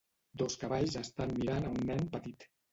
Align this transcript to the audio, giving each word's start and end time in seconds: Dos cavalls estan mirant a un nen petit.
Dos 0.41 0.55
cavalls 0.63 0.97
estan 1.03 1.37
mirant 1.43 1.71
a 1.71 1.77
un 1.77 1.87
nen 1.93 2.05
petit. 2.19 2.53